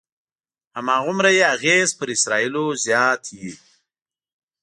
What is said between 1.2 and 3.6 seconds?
یې اغېز پر اسرایلو زیات وي.